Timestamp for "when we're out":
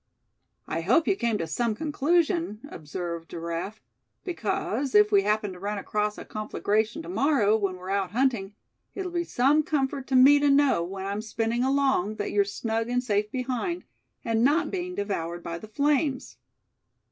7.55-8.09